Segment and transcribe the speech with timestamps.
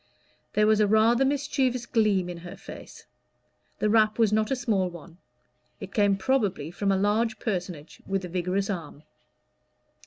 [0.53, 3.05] There was rather a mischievous gleam in her face:
[3.77, 5.19] the rap was not a small one;
[5.79, 9.03] it came probably from a large personage with a vigorous arm.